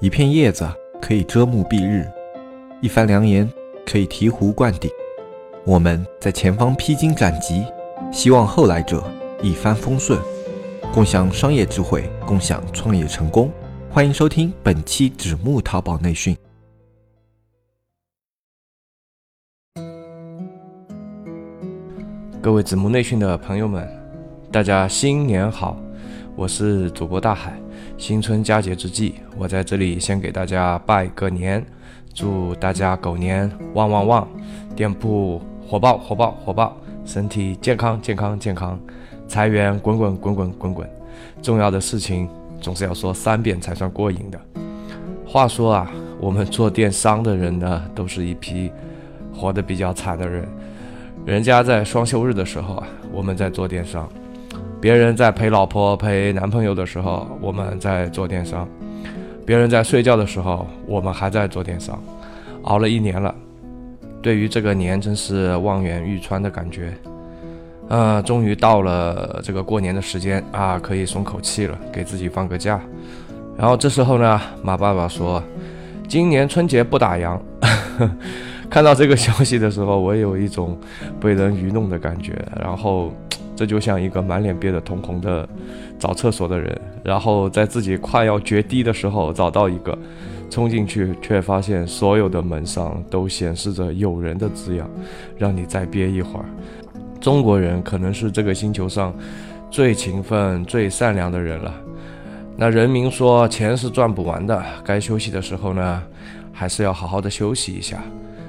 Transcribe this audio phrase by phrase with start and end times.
[0.00, 0.66] 一片叶子
[0.98, 2.10] 可以遮目蔽日，
[2.80, 3.46] 一番良言
[3.84, 4.90] 可以醍醐灌顶。
[5.62, 7.66] 我们在前方披荆斩棘，
[8.10, 9.04] 希望后来者
[9.42, 10.18] 一帆风顺，
[10.90, 13.52] 共享商业智慧，共享创业成功。
[13.90, 16.34] 欢迎收听本期纸木淘宝内训。
[22.40, 23.86] 各位子木内训的朋友们，
[24.50, 25.76] 大家新年好！
[26.36, 27.60] 我是主播大海。
[28.00, 31.62] 新春佳节之际，我在这里先给大家拜个年，
[32.14, 34.28] 祝大家狗年旺旺旺，
[34.74, 38.80] 店铺火爆火爆火爆，身体健康健康健康，
[39.28, 40.90] 财源滚滚滚滚滚滚。
[41.42, 42.26] 重要的事情
[42.58, 44.40] 总是要说三遍才算过瘾的。
[45.26, 48.72] 话说啊，我们做电商的人呢，都是一批
[49.30, 50.48] 活得比较惨的人。
[51.26, 54.08] 人家在双休日的时候啊，我们在做电商；
[54.80, 58.66] 别人在陪老婆、陪男朋友的时候，我们在做电商；
[59.44, 62.02] 别人在睡觉的时候，我们还在做电商。
[62.62, 63.34] 熬了一年了，
[64.22, 66.92] 对于这个年真是望眼欲穿的感觉。
[67.88, 72.80] 啊，终于到了这个过年的时间啊，可以松口气了，给自己放个假。
[73.58, 75.42] 然后这时候呢，马爸爸说
[76.08, 77.38] ：“今年春节不打烊。
[78.70, 80.78] ”看到这个消息的时候，我有一种
[81.20, 82.32] 被人愚弄的感觉。
[82.58, 83.12] 然后，
[83.60, 85.46] 这就像一个满脸憋得通红的
[85.98, 89.98] 找厕所的人，然后在自己快要决堤的时候找到一个，
[90.48, 94.88] 冲进去，却发现所有的门上都显示着“有人”的字样，
[95.36, 96.46] 让你再憋一会儿。
[97.20, 99.14] 中国人可能是这个星球上
[99.70, 101.74] 最勤奋、最善良的人了。
[102.56, 106.02] 那人民说钱是赚不完的，该休息的时候呢，
[106.50, 108.02] 还是要好好的休息一下。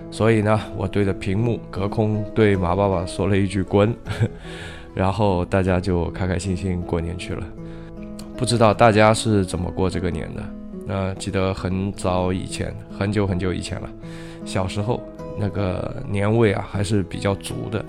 [0.09, 3.93] 所以呢，我对着屏幕隔空对马爸爸说了一句“滚”，
[4.93, 7.43] 然后大家就开开心心过年去了。
[8.37, 10.43] 不知道大家是怎么过这个年的？
[10.87, 13.89] 那记得很早以前，很久很久以前了，
[14.45, 15.01] 小时候
[15.37, 17.83] 那个年味啊还是比较足的。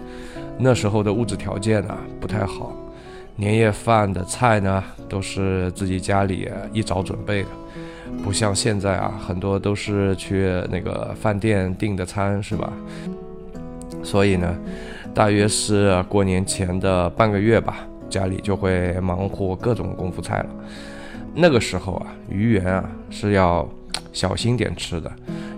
[0.58, 2.76] 那时候的物质条件啊不太好，
[3.34, 7.48] 年夜饭的菜呢都是自己家里一早准备的。
[8.22, 12.70] 不像现在啊，很多都是去那个饭店订的餐，是吧？
[14.04, 14.54] 所以呢，
[15.14, 17.78] 大约是过年前的半个月吧，
[18.08, 20.46] 家里就会忙活各种功夫菜了。
[21.34, 23.68] 那个时候啊，鱼圆啊是要
[24.12, 25.10] 小心点吃的，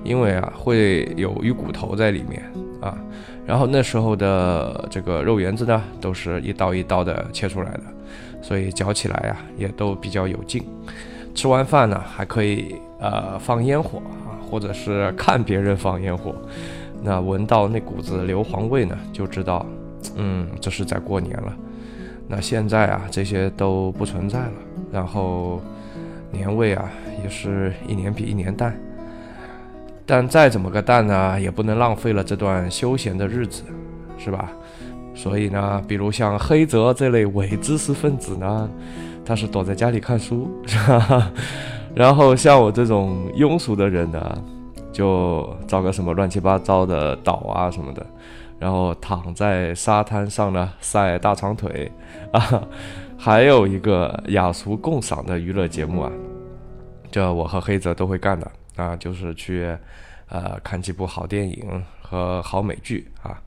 [0.02, 2.42] 因为啊会有鱼骨头在里面
[2.80, 2.98] 啊。
[3.46, 7.82] 然后那时候的这个肉圆子呢，都是一刀一刀的切出来的，
[8.40, 10.64] 所以嚼起来啊也都比较有劲。
[11.34, 16.34] 吃完饭呢，还可以呃放烟火啊，或者是看别人放烟火，
[17.04, 19.66] 那闻到那股子硫磺味呢，就知道，
[20.16, 21.54] 嗯，这是在过年了。
[22.26, 24.52] 那现在啊，这些都不存在了，
[24.90, 25.60] 然后
[26.32, 26.90] 年味啊，
[27.22, 28.74] 也是一年比一年淡。
[30.06, 33.62] 但再怎么个淡呢，也不能浪费了这段休闲的日子，
[34.16, 34.50] 是吧？
[35.14, 38.70] 所以呢，比如像黑泽这类伪知识分子呢。
[39.26, 41.32] 他是躲在家里看书，是吧？
[41.96, 44.44] 然后像我这种庸俗的人呢，
[44.94, 48.06] 就找个什么乱七八糟的岛啊什么的，
[48.60, 51.90] 然后躺在沙滩上呢晒大长腿
[52.32, 52.62] 啊。
[53.18, 56.12] 还有一个雅俗共赏的娱乐节目啊，
[57.10, 59.76] 这我和黑泽都会干的啊，就是去
[60.28, 63.40] 呃看几部好电影和好美剧啊，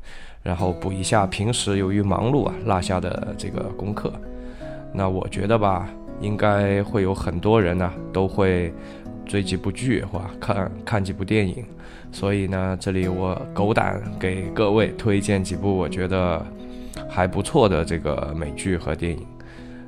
[0.44, 4.12] 然后补一下平时由于忙碌啊落下的这个功课。
[4.94, 5.88] 那我觉得吧，
[6.20, 8.74] 应该会有很多人呢，都会
[9.28, 11.64] 追几部剧或看看几部电影。
[12.12, 16.44] 所以呢，这里我狗胆给各位推荐几部我觉得
[17.10, 19.26] 还不错的这个美剧和电影。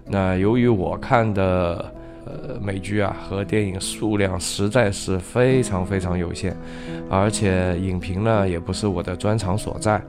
[0.06, 1.94] 那由于我看的
[2.26, 6.56] 呃美剧啊和电影数量实在是非常非常有限，
[7.10, 10.02] 而且影评呢也不是我的专长所在。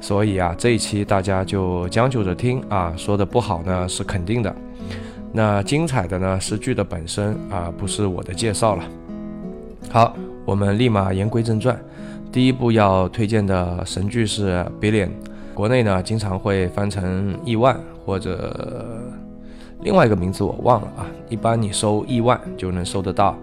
[0.00, 4.52] 所以啊，这一期大家就将就着听啊，说的不好呢是肯定的，
[5.32, 8.84] 那精彩的呢是剧的本身啊，不是我的介绍了。
[9.90, 10.14] 好，
[10.44, 11.78] 我们立马言归正传，
[12.30, 15.06] 第一部要推荐的神剧是《Billion》，
[15.54, 18.86] 国内呢经常会翻成亿万或者
[19.80, 23.36] 另外一个名字我忘了啊，一般你搜亿万就能搜得到，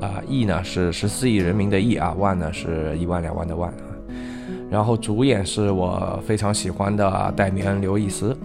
[0.00, 3.84] 啊亿呢是十四亿人民的亿啊，万呢是一万两万的万啊。
[4.70, 8.36] 然后主演是我非常喜欢的戴米恩·刘易斯，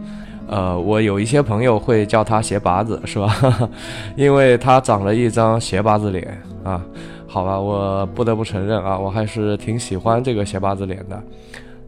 [0.48, 3.36] 呃，我有一些朋友会叫他鞋拔子，是吧？
[4.16, 6.84] 因为他长了一张鞋拔子脸啊。
[7.26, 11.20] 好吧，我不得不承认啊，我还是挺喜欢这个鞋拔子脸的。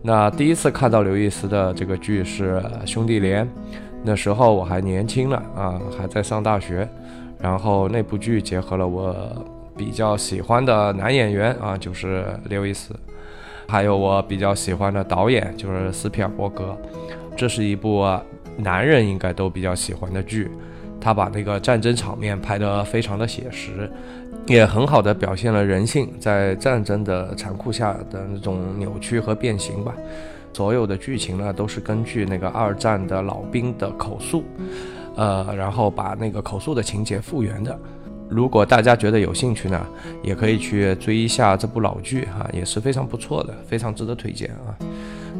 [0.01, 3.45] 那第一次看到刘易斯的这个剧是《兄弟连》，
[4.03, 6.87] 那时候我还年轻了啊，还在上大学。
[7.39, 9.15] 然后那部剧结合了我
[9.77, 12.95] 比较喜欢的男演员啊，就是刘易斯，
[13.67, 16.75] 还有我比较喜欢的导演就是斯皮尔伯格。
[17.35, 17.99] 这是一部
[18.57, 20.49] 男人应该都比较喜欢的剧，
[20.99, 23.89] 他把那个战争场面拍得非常的写实，
[24.47, 29.93] 也很好的表现了人性在战争的残酷下的那种扭曲和变形吧。
[30.53, 34.45] 所有的剧情呢，都是根据那个二战的老兵的口述，
[35.17, 37.77] 呃，然后把那个口述的情节复原的。
[38.29, 39.85] 如果大家觉得有兴趣呢，
[40.23, 44.73] 也可以去追一下这部老剧哈，也是非常不错的，非常值得推荐啊。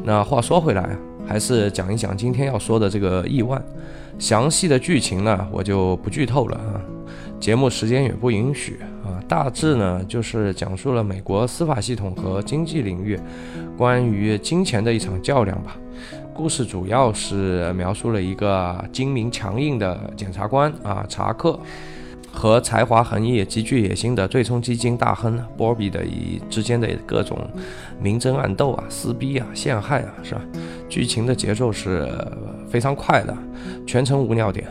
[0.04, 0.96] 那话说回来，
[1.28, 3.62] 还是讲一讲今天要说的这个亿万，
[4.20, 6.82] 详细的剧情呢，我就不剧透了啊，
[7.40, 9.20] 节目时间也不允许啊。
[9.28, 13.20] 大致呢，就是讲述了美国司法系统和经济领域
[13.76, 15.76] 关于金钱的一场较量吧。
[16.34, 21.60] 故事主要是描述了一个精明强硬的检察官啊，查克。
[22.36, 27.40] 和才华横溢、极具野心的对冲基金大亨波比的以之间的各种
[28.00, 30.42] 明争暗斗啊、撕逼啊、陷害啊，是吧？
[30.90, 32.14] 剧情的节奏是
[32.70, 33.36] 非常快的，
[33.88, 34.68] 全程无尿点，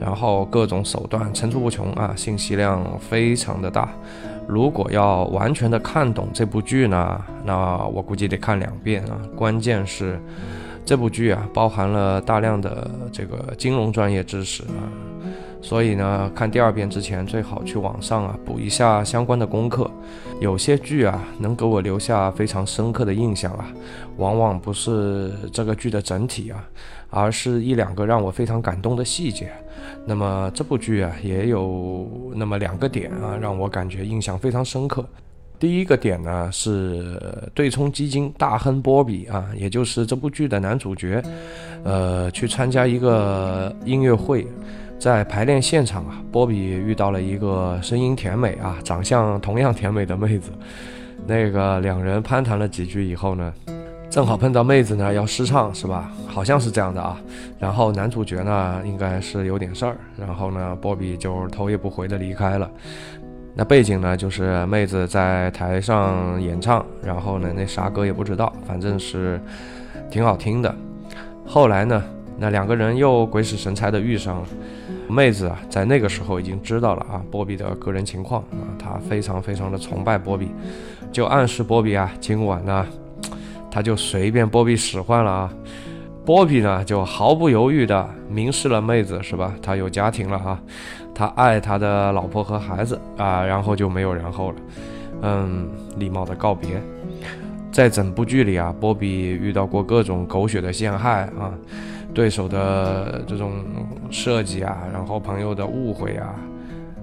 [0.00, 3.88] 然后各种手段层出不穷啊，信息量非常的大。
[4.48, 9.18] 如果要完全的看懂这部剧呢，那我估计得看两遍啊。
[9.34, 10.20] 关键是
[10.84, 14.84] 这部剧啊，包含了大量的这个金融专业知识啊。
[15.60, 19.90] 所以呢，看第二遍之前最好去网上啊补一下相关的功课。
[20.38, 23.66] 有些剧啊能给我留下非常深刻的印象啊，
[24.18, 26.62] 往往不是这个剧的整体啊，
[27.10, 29.50] 而是一两个让我非常感动的细节。
[30.04, 35.04] 那么这部剧啊也有那么两个点啊让我感觉印象非常深刻。
[35.58, 37.18] 第一个点呢是
[37.54, 41.22] 对冲基金大亨波比啊，也就是这部剧的男主角，
[41.82, 44.46] 呃，去参加一个音乐会。
[44.98, 50.50] 在排练现场啊，波比遇到了一个声音甜美啊、长相同样甜美的妹子。
[51.26, 53.52] 那个两人攀谈了几句以后呢，
[54.08, 56.10] 正好碰到妹子呢要试唱，是吧？
[56.26, 57.20] 好像是这样的啊。
[57.58, 62.70] 然后男主角呢应该是有点事儿，然后呢波比就头也不回的离开了。
[63.54, 69.40] 那背景呢就是妹子在台上演唱，然后呢那啥歌也不知道，反正是
[70.10, 70.74] 挺好听的。
[71.46, 72.02] 后来呢，
[72.38, 74.48] 那两个人又鬼使神差的遇上了。
[75.08, 80.48] 妹子啊，在那个时候已经知道了啊，波比的个人情况啊，她非常非常的崇拜波比，
[81.12, 82.86] 就暗示波比啊，今晚呢，
[83.70, 85.52] 他就随便波比使唤了啊。
[86.24, 89.54] 波比呢，就毫不犹豫的明示了妹子是吧？
[89.62, 90.60] 他有家庭了哈，
[91.14, 94.56] 他爱他的老婆和孩子啊，然后就没有然后了。
[95.22, 95.68] 嗯，
[95.98, 96.82] 礼貌的告别。
[97.70, 101.52] 在整部剧里啊，波比遇到过各种狗血的陷害啊。
[102.16, 103.52] 对手的这种
[104.10, 106.34] 设计啊，然后朋友的误会啊，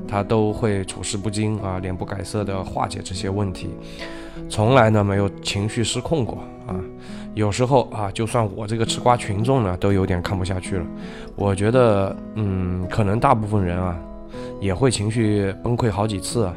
[0.07, 3.69] 他都会处事不惊啊，脸不改色的化解这些问题，
[4.49, 6.73] 从来呢没有情绪失控过啊。
[7.35, 10.85] 有时候啊，就算我这个吃瓜群众呢，都有点看不下去了。
[11.35, 13.95] 我觉得，嗯，可能大部分人啊，
[14.59, 16.55] 也会情绪崩溃好几次啊。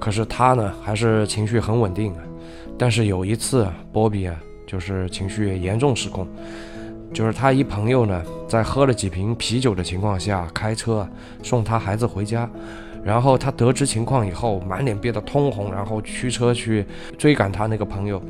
[0.00, 2.22] 可是他呢，还是情绪很稳定啊。
[2.78, 4.34] 但是有一次，波比啊，
[4.66, 6.26] 就是情绪严重失控。
[7.12, 11.06] 就是他一朋友呢，在喝了几瓶啤酒的情况下开车
[11.42, 12.48] 送他孩子回家，
[13.04, 16.86] 然后他得知情况以后，满脸憋得通红，然后驱车去
[17.18, 18.22] 追赶他那个朋友，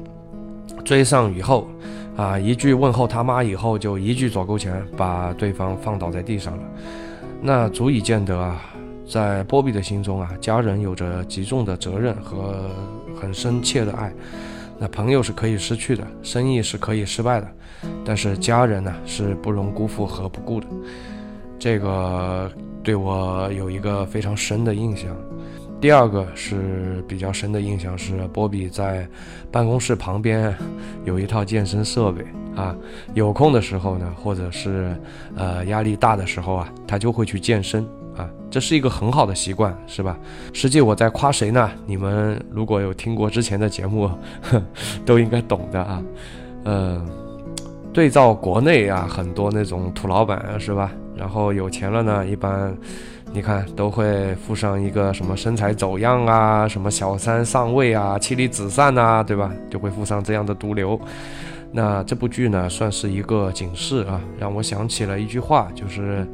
[0.84, 1.68] 追上以后，
[2.16, 6.62] 啊，一句问候他妈以后，就一句左勾拳把对方放倒在地上了，
[7.40, 8.60] 那足以见得啊，
[9.08, 12.68] 在波比的心中啊，家人有着极重的责任和
[13.14, 14.12] 很深切的爱。
[14.82, 17.48] 那朋友是可以失去的，生意是可以失败的，
[18.04, 20.66] 但是家人呢是不容辜负和不顾的。
[21.56, 22.50] 这个
[22.82, 25.16] 对我有一个非常深的印象。
[25.80, 29.06] 第二个是比较深的印象是，波比在
[29.52, 30.52] 办公室旁边
[31.04, 32.24] 有一套健身设备
[32.56, 32.74] 啊，
[33.14, 34.96] 有空的时候呢，或者是
[35.36, 37.86] 呃压力大的时候啊，他就会去健身。
[38.16, 40.18] 啊，这是一个很好的习惯，是吧？
[40.52, 41.70] 实际我在夸谁呢？
[41.86, 44.10] 你们如果有听过之前的节目，
[45.06, 46.02] 都应该懂的啊。
[46.64, 47.02] 呃，
[47.92, 50.92] 对照国内啊，很多那种土老板是吧？
[51.16, 52.76] 然后有钱了呢，一般
[53.32, 59.50] 你看都会附上一个什么身材走样啊，什么小三上位啊，妻离子散呐，对吧？
[59.70, 61.00] 就会附上这样的毒瘤。
[61.72, 66.26] 那这部剧呢，算是一个警示啊，让我想起了一句话，就是。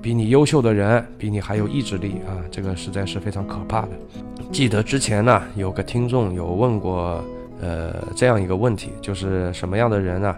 [0.00, 2.38] 比你优秀的人，比你还有意志力啊！
[2.50, 3.88] 这个实在是非常可怕的。
[4.52, 7.22] 记得之前呢，有个听众有问过，
[7.60, 10.36] 呃，这样一个问题，就是什么样的人呢，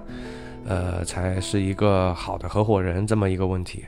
[0.70, 3.04] 呃，才是一个好的合伙人？
[3.04, 3.84] 这么一个问题。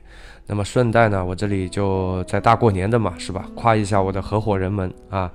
[0.49, 3.47] 那么顺带呢，我这里就在大过年的嘛，是吧？
[3.55, 5.31] 夸一下我的合伙人们啊，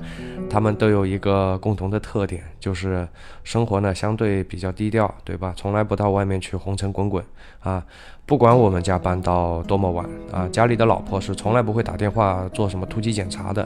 [0.50, 3.08] 他们都有一个共同的特点，就是
[3.46, 5.54] 生活呢相对比较低调，对吧？
[5.56, 7.24] 从来不到外面去红尘滚滚
[7.62, 7.82] 啊。
[8.26, 13.66] 不管我们加班到多么晚啊，家里的老婆是从来不会打电话做什么突击检查的，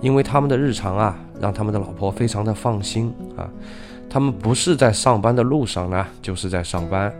[0.00, 3.48] 因为他们的日常啊，让他们的老婆非常的放心啊。
[4.10, 7.10] 他们不是在上班的路上呢，就是在上班。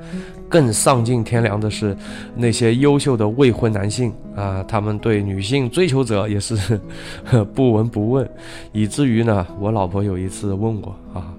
[0.49, 1.97] 更丧尽天良的是，
[2.35, 6.81] 那些优秀的未婚男性啊，他们对女性追求者也是
[7.55, 8.29] 不闻不问，
[8.73, 11.33] 以至于呢，我老婆有一次问我啊，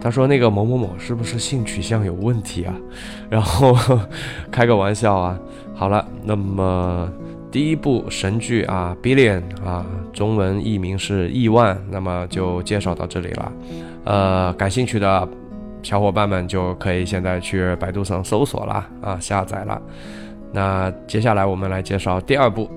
[0.00, 2.74] 她说那个某某某是不是性取向有问题啊？
[3.28, 3.76] 然后
[4.50, 5.38] 开个玩笑啊。
[5.74, 7.10] 好了，那么
[7.50, 9.84] 第一部神剧啊，《Billion》啊，
[10.14, 13.52] 中文译名是《亿万》，那么就介绍到这里了。
[14.04, 15.28] 呃，感兴趣的
[15.82, 19.80] 小伙伴们就可以现在去百度上搜索了啊，下载了。
[20.52, 22.70] 那接下来我们来介绍第二部。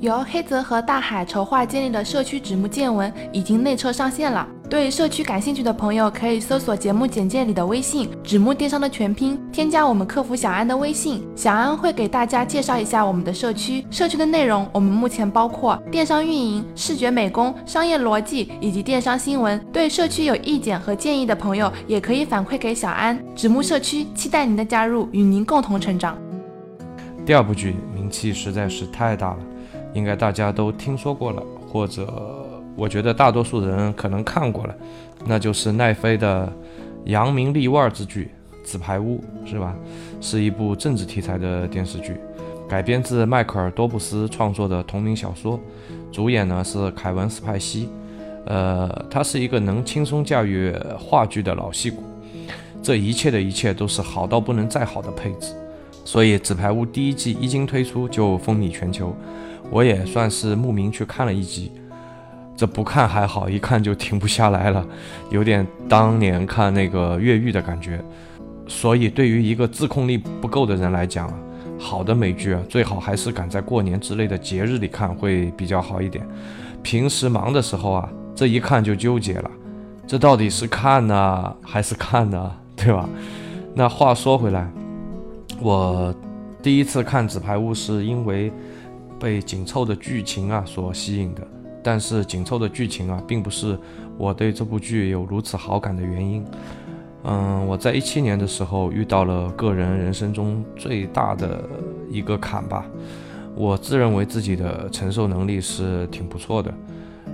[0.00, 4.46] 由黑泽和大海筹划建立的社区纸木见闻已经内测上线了。
[4.70, 13.84] 对社区感兴趣的朋友，可以搜索节目简介里的微信“纸木电商”的全拼，添加我们客服小安的微信，小安会给大家介绍一下我们的社区。
[13.90, 19.58] 社区的内容，我们目前包括电商运营、视觉美工、商业逻辑以及电商新闻。
[19.72, 23.18] 对社区有意见和建议的朋友，也可以反馈给小安。
[23.34, 26.16] 纸木社区期待您的加入，与您共同成长。
[27.26, 29.38] 第二部剧名气实在是太大了。
[29.94, 32.06] 应该大家都听说过了，或者
[32.76, 34.74] 我觉得大多数人可能看过了，
[35.24, 36.52] 那就是奈飞的
[37.06, 38.30] 扬名立万之剧
[38.70, 39.74] 《纸牌屋》，是吧？
[40.20, 42.16] 是一部政治题材的电视剧，
[42.68, 45.58] 改编自迈克尔·多布斯创作的同名小说，
[46.12, 47.88] 主演呢是凯文·斯派西，
[48.46, 52.02] 呃，他是一个能轻松驾驭话剧的老戏骨，
[52.82, 55.54] 这一切的一切都是好到不能再好的配置，
[56.04, 59.14] 所以《纸牌屋》第一季一经推出就风靡全球。
[59.70, 61.70] 我也算是慕名去看了一集，
[62.56, 64.86] 这不看还好，一看就停不下来了，
[65.30, 68.02] 有点当年看那个越狱的感觉。
[68.66, 71.32] 所以对于一个自控力不够的人来讲，
[71.78, 76.26] 好的美剧，最好还是赶在过年之类的节日里看会比较好一点。
[76.82, 79.50] 平时忙的时候啊，这一看就纠结了，
[80.06, 83.08] 这到底是看呢还是看呢，对吧？
[83.74, 84.66] 那话说回来，
[85.60, 86.14] 我
[86.62, 88.50] 第一次看《纸牌屋》是因为。
[89.18, 91.46] 被紧凑的剧情啊所吸引的，
[91.82, 93.78] 但是紧凑的剧情啊，并不是
[94.16, 96.44] 我对这部剧有如此好感的原因。
[97.24, 101.68] 嗯，我在一七年的时候遇到了个人人生中最大的
[102.08, 102.86] 一个坎吧。
[103.56, 106.72] 我自认为自己的承受能力是挺不错的。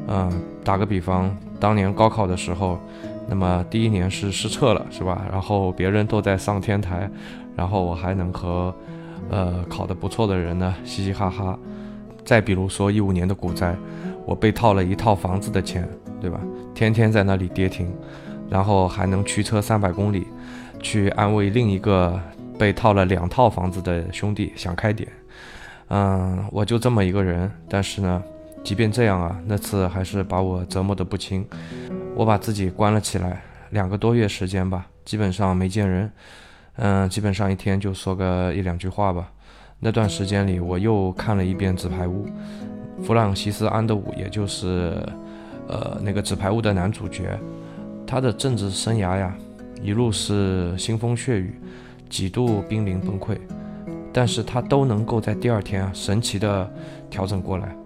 [0.08, 0.32] 嗯，
[0.64, 2.78] 打个比方，当年高考的时候，
[3.28, 5.26] 那么第一年是失策了，是吧？
[5.30, 7.08] 然后别人都在上天台，
[7.54, 8.74] 然后我还能和
[9.28, 11.58] 呃考得不错的人呢嘻嘻哈哈。
[12.24, 13.76] 再比如说一五年的股灾，
[14.24, 15.88] 我被套了一套房子的钱，
[16.20, 16.40] 对吧？
[16.74, 17.92] 天天在那里跌停，
[18.48, 20.26] 然后还能驱车三百公里，
[20.80, 22.18] 去安慰另一个
[22.58, 25.08] 被套了两套房子的兄弟想开点。
[25.88, 28.22] 嗯，我就这么一个人，但是呢，
[28.62, 31.46] 即便这样啊，那次还是把我折磨得不轻。
[32.16, 36.10] 我把自己关了起来，两个多月时间吧，基本上没见人，
[36.76, 39.30] 嗯，基本上一天就说个一两句话吧。
[39.84, 42.24] 那段时间里，我又看了一遍《纸牌屋》，
[43.04, 44.94] 弗朗西斯·安德伍，也就是，
[45.68, 47.38] 呃，那个《纸牌屋》的男主角，
[48.06, 49.36] 他的政治生涯呀，
[49.82, 51.60] 一路是腥风血雨，
[52.08, 53.36] 几度濒临崩溃，
[54.10, 56.66] 但是他都能够在第二天，神奇的
[57.10, 57.76] 调整过来，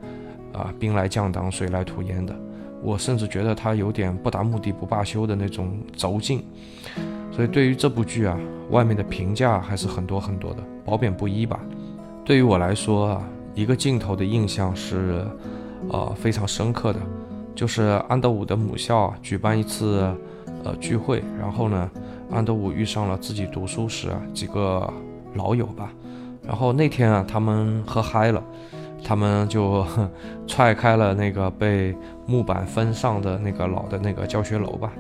[0.53, 2.33] 啊，兵来将挡，水来土掩的，
[2.81, 6.45] 我甚至觉得他有点不达目的不罢休的那种轴劲，
[7.33, 8.39] 所以对于这部剧啊，
[8.71, 11.59] 外面的评价还是很多很多的，褒贬不一吧。
[12.29, 13.23] 对于我来说啊，
[13.55, 15.25] 一个镜头的印象是，
[15.89, 17.01] 呃，非常深刻的，
[17.55, 20.15] 就是安德伍的母校啊举办一次
[20.63, 21.91] 呃聚会，然后呢，
[22.31, 24.93] 安德伍遇上了自己读书时啊几个
[25.37, 25.91] 老友吧，
[26.47, 28.45] 然后那天啊他们喝嗨了，
[29.03, 29.83] 他们就
[30.47, 34.93] 踹开了那个被木板封上的那个老的那个教学楼吧，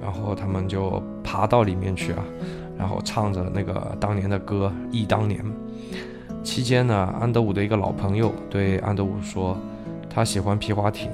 [0.00, 2.24] 然后他们就爬到里面去啊，
[2.78, 5.38] 然后唱着那个当年的歌《忆当年》。
[6.42, 9.56] 期间呢，安德伍的一个老朋友对安德伍说，
[10.10, 11.08] 他喜欢皮划艇，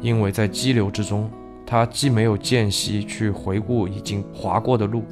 [0.00, 1.28] 因为在激流之中，
[1.66, 5.02] 他既没有间隙去回顾已经划过的路，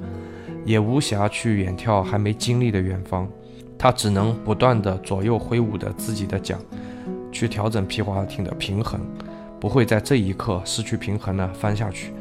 [0.64, 3.29] 也无暇去远眺还没经历的远方，
[3.76, 6.57] 他只能不断的左右挥舞着自己的桨，
[7.33, 9.00] 去调整皮划艇的平衡，
[9.59, 12.12] 不会在这一刻失去平衡呢翻下去。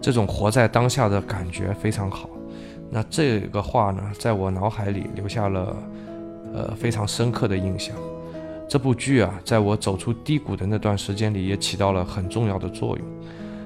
[0.00, 2.28] 这种活在当下的感觉非常好。
[2.90, 5.76] 那这个话呢，在我脑海里留下了。
[6.54, 7.94] 呃非常深刻的印象。
[8.68, 13.06] 这部剧啊，在我走出低谷的那段时间里，也起到了很重要的作用。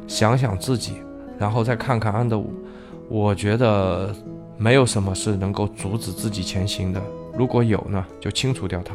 [0.07, 0.95] 想想自己，
[1.39, 2.53] 然后再看看安德伍，
[3.09, 4.15] 我觉得
[4.57, 7.03] 没有什么是能够阻止自己前行的。
[7.37, 8.95] 如果有呢，就清除掉它。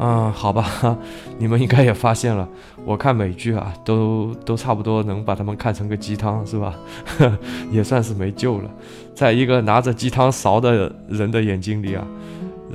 [0.00, 0.98] 嗯，好吧，
[1.38, 2.48] 你们应该也发现了，
[2.84, 6.74] 我看美剧啊，都都差不多能把他们看成个鸡汤，是吧？
[7.70, 8.68] 也算是没救了。
[9.14, 12.04] 在一个拿着鸡汤勺的人的眼睛里啊，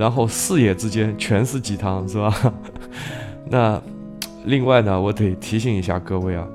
[0.00, 2.54] 然后视野之间全是鸡汤，是吧？
[3.44, 3.78] 那
[4.46, 6.48] 另外呢，我得提醒一下各位啊。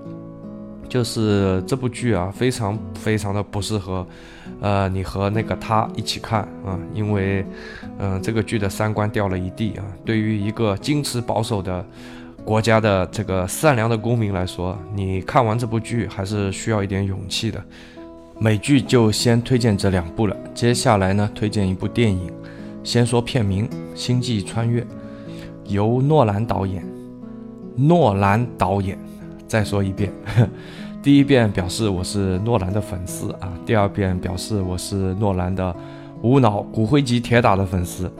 [0.89, 4.07] 就是这部剧啊，非常非常的不适合，
[4.61, 7.45] 呃，你和那个他一起看啊，因为，
[7.99, 9.85] 嗯，这个剧的三观掉了一地啊。
[10.03, 11.85] 对于一个矜持保守的
[12.43, 17.63] 国家的这个善良的公民来说，你看完这部剧还是需要一点勇气的。
[18.39, 22.31] 美剧就先推荐这两部了，接下来呢，推荐一部电影。
[22.85, 24.79] 先说片名《星际穿越》，
[25.65, 26.85] 由诺兰导演。
[27.75, 28.97] 诺兰导演。
[29.47, 30.11] 再说一遍，
[31.01, 35.75] 第一遍表示我是诺兰的粉丝啊，第二遍表示我是诺兰的
[36.21, 38.11] 无脑骨灰级铁打的粉丝。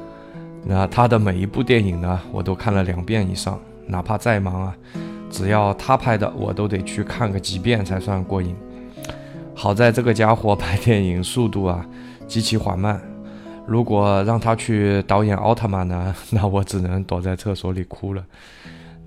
[0.63, 4.75] 那他的每一部电影呢，我都看了两遍以上，哪怕再忙啊，
[5.29, 8.55] 只要他拍的，我都得去看个几遍才算过瘾。
[9.53, 11.85] 好在这个家伙拍电影速度啊
[12.27, 13.01] 极其缓慢，
[13.67, 18.23] 如果让他去导演奥特曼呢， 那我只能躲在厕所里哭了。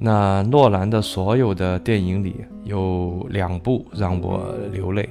[0.00, 5.08] 那诺兰的所有的电影里有两部让我流泪，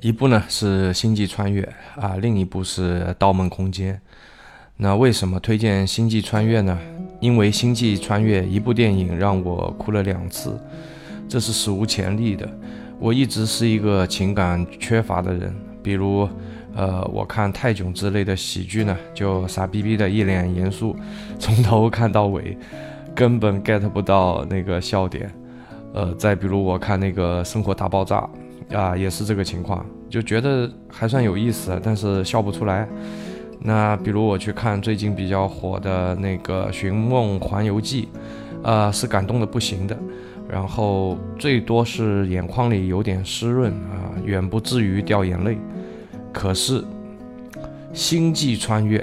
[0.00, 1.62] 一部呢是《星际穿越》
[2.00, 3.94] 啊，另一部是《盗梦空间》。
[4.76, 6.78] 那为什么推荐《星际穿越》呢？
[7.20, 10.58] 因为《星际穿越》一部电影让我哭了两次，
[11.28, 12.48] 这是史无前例的。
[12.98, 16.28] 我一直是一个情感缺乏的人，比如，
[16.74, 20.96] 呃，我看泰囧之类的喜剧呢，就傻逼逼的一脸严肃，
[21.38, 22.56] 从头看到尾。
[23.12, 25.28] 根本 get 不到那个笑点，
[25.92, 28.26] 呃，再比如我看那个《生活大爆炸》，
[28.78, 32.88] 啊，也是这个情况，就觉得还算有意思，但是笑不出来。
[33.58, 38.04] 那比如我去看最近比较火的那个《寻梦环游记》，
[38.62, 39.98] 呃，是感动的不行的，
[40.48, 45.58] 然后最多是眼眶里有点湿润啊，远不至于掉眼泪。
[46.32, 46.80] 可是
[47.92, 48.98] 《星际穿越》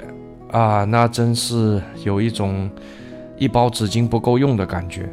[0.57, 2.69] 啊，那真是有一种。
[3.39, 5.07] 一包纸巾不够用的感觉，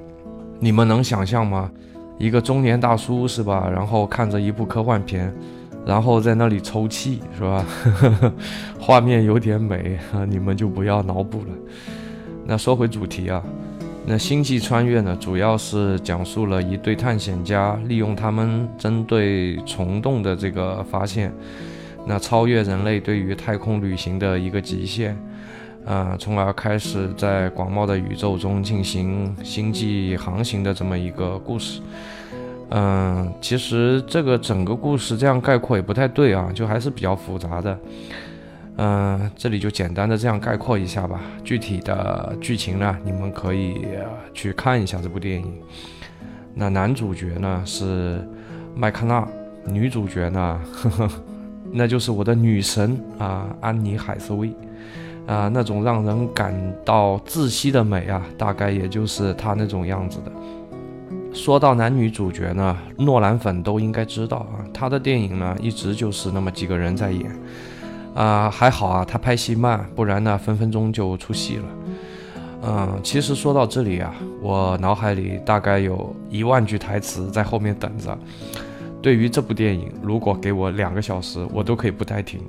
[0.58, 1.70] 你们能想象吗？
[2.16, 3.68] 一个中年大叔是吧？
[3.70, 5.30] 然后看着一部科幻片，
[5.84, 7.62] 然后在那里抽泣是吧？
[8.80, 11.48] 画面有点美， 你们就不要脑补了。
[12.46, 13.44] 那说回主题啊，
[14.06, 21.30] 那星际穿越呢，主要是讲述了一对探险家利用他们针对虫洞的这个发现，
[22.06, 25.16] 那超越人类对于太空旅行的一个极限。
[25.84, 31.82] 啊，从而开始在广袤的宇宙中进行星际航行的这么一个故事。
[32.70, 37.78] 嗯，其实这个整个故事这样概括也不太对啊，就还是比较复杂的。
[38.78, 41.20] 嗯，这里就简单的这样概括一下吧。
[41.44, 43.86] 具体的剧情呢，你们可以
[44.32, 45.52] 去看一下这部电影。
[46.54, 48.26] 那男主角呢是
[48.74, 49.28] 麦克纳，
[49.66, 51.10] 女主角呢，呵呵，
[51.74, 54.54] 那就是我的女神啊，安妮海瑟薇。
[55.26, 60.30] 啊，那种让人感到窒息的美啊，大概也就是她那种样子的。
[61.32, 67.24] 说到男女主角呢，诺兰粉都应该知道啊，他的电影呢一直就是那么几个人在演。
[68.14, 71.64] 啊，还好啊，他拍戏慢，不然呢分分钟就出戏了。
[72.66, 78.16] 嗯，其实说到这里啊，我脑海里大概有一万句台词在后面等着。
[79.04, 82.40] 对于这部电影，如果给我两个小时，我都可以不带停。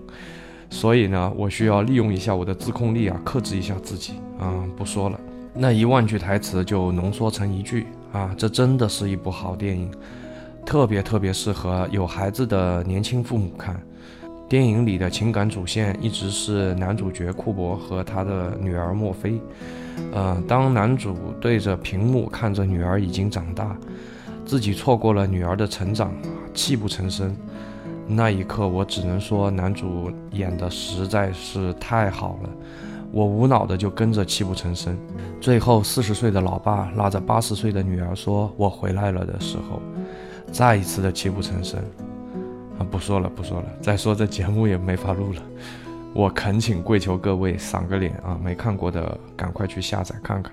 [0.69, 5.19] 所以呢，我需要利用一下我的自控力啊，克制一下自己啊，不说了。
[5.53, 9.91] 那一万句台词就浓缩成一句啊，这真的是一部好电影，
[10.65, 13.77] 特别特别适合有孩子的年轻父母看。
[14.47, 19.41] 电影里的情感主线一直是男主角库珀和他的女儿墨菲。
[20.13, 23.75] 呃，当男主对着屏幕看着女儿已经长大，
[24.45, 26.13] 自己错过了女儿的成长，
[26.53, 27.35] 泣不成声。
[28.07, 32.49] 那一刻，我只能说，男主演的实在是太好了，
[33.11, 34.95] 我无脑的就跟着泣不成声。
[35.41, 39.81] 最后，四十岁的老爸拉着八十岁的女儿说：“我回来了”的时候，
[40.51, 41.79] 再一次的泣不成声。
[42.77, 45.41] 啊，不说了，不说了，再说这节目也没法录了。
[46.13, 50.51] 我恳请跪求各位赏个脸啊，没看过的赶快去下载看看。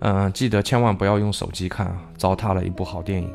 [0.00, 3.30] 嗯，记得千万不要用手机看啊，糟蹋了一部好电影。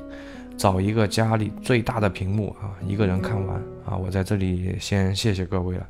[0.57, 3.97] 找一个家里最大的屏幕啊，一个人看完啊！
[3.97, 5.87] 我在这里先谢谢各位了。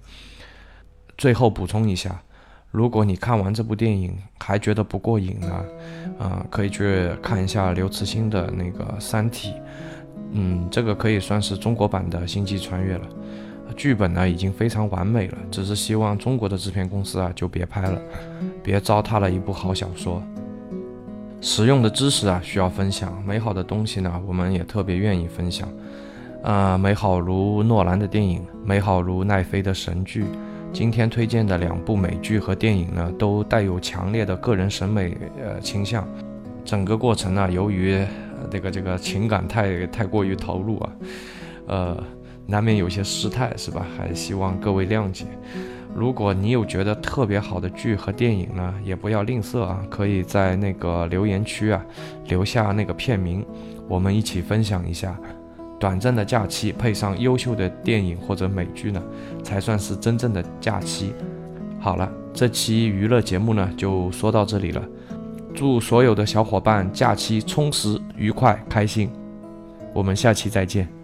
[1.18, 2.22] 最后补充一下，
[2.70, 5.66] 如果你看完这部电影还觉得不过瘾呢，
[6.18, 9.50] 啊，可以去看一下刘慈欣的那个《三体》，
[10.32, 13.06] 嗯，这个可以算是中国版的《星际穿越》了。
[13.76, 18.02] 剧本呢已经非常完美了，只是希望中国的制片公司啊就别拍了，
[18.64, 20.24] 别糟蹋了一部好小说。
[21.42, 25.68] 实用的知识啊需要分享，美好的东西呢我们也特别愿意分享。
[26.44, 30.26] 啊，美好如诺兰的电影，美好如奈飞的神剧。
[30.74, 36.08] 今天推荐的两部美剧和电影呢，都带有强烈的个人审美呃倾向。
[36.64, 38.04] 整个过程呢，由于
[38.50, 40.92] 这个这个情感太太过于投入啊，
[41.68, 42.04] 呃，
[42.48, 43.86] 难免有些失态，是吧？
[43.98, 45.26] 还希望各位谅解。
[45.94, 51.86] 如果你有觉得特别好的剧和电影呢，也不要吝啬啊，可以在那个留言区啊
[52.28, 53.46] 留下那个片名，
[53.88, 55.20] 我们一起分享一下。
[55.80, 59.02] 短暂的假期配上优秀的电影或者美剧呢，
[59.44, 61.14] 才算是真正的假期。
[61.80, 64.84] 好了，这期娱乐节目呢就说到这里了。
[65.54, 69.12] 祝所有的小伙伴假期充实、愉快、开心。
[69.94, 71.01] 我们下期再见。